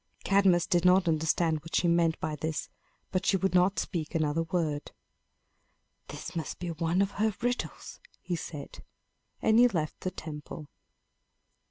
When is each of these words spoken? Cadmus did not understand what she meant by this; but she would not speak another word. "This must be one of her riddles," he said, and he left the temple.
Cadmus 0.23 0.65
did 0.65 0.83
not 0.83 1.07
understand 1.07 1.59
what 1.59 1.75
she 1.75 1.87
meant 1.87 2.19
by 2.19 2.35
this; 2.35 2.69
but 3.11 3.23
she 3.23 3.37
would 3.37 3.53
not 3.53 3.77
speak 3.77 4.15
another 4.15 4.41
word. 4.41 4.91
"This 6.07 6.35
must 6.35 6.57
be 6.57 6.69
one 6.71 7.03
of 7.03 7.11
her 7.21 7.35
riddles," 7.39 7.99
he 8.19 8.35
said, 8.35 8.83
and 9.43 9.59
he 9.59 9.67
left 9.67 9.99
the 9.99 10.09
temple. 10.09 10.67